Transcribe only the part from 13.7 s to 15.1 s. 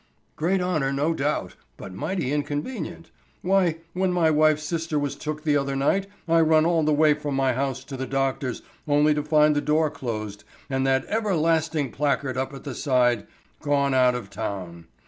out of town.